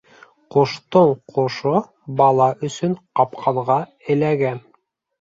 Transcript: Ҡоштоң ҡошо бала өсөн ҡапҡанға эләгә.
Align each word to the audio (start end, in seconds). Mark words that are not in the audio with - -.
Ҡоштоң 0.53 1.11
ҡошо 1.35 1.75
бала 2.23 2.49
өсөн 2.71 2.99
ҡапҡанға 3.23 3.81
эләгә. 4.17 4.61